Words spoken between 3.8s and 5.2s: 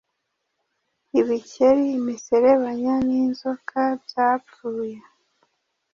byapfuye